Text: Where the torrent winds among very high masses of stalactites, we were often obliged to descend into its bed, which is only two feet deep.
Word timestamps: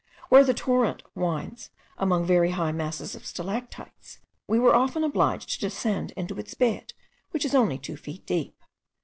Where 0.29 0.43
the 0.43 0.55
torrent 0.55 1.03
winds 1.13 1.69
among 1.95 2.25
very 2.25 2.49
high 2.49 2.71
masses 2.71 3.13
of 3.13 3.23
stalactites, 3.23 4.17
we 4.47 4.57
were 4.57 4.73
often 4.73 5.03
obliged 5.03 5.51
to 5.51 5.59
descend 5.59 6.09
into 6.17 6.39
its 6.39 6.55
bed, 6.55 6.93
which 7.29 7.45
is 7.45 7.53
only 7.53 7.77
two 7.77 7.97
feet 7.97 8.25
deep. 8.25 8.57